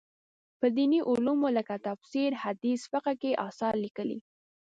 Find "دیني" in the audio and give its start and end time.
0.77-0.99